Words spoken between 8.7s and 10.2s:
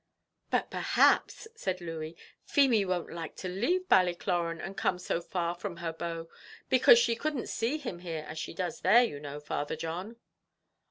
there, you know, Father John."